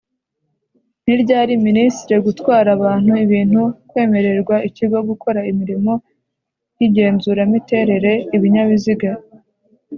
[1.05, 5.93] ni ryari ministre gutwara abantu ibintu kwemererwa ikigo gukora imirimo
[6.77, 9.11] y’igenzura miterere ibinyabiziga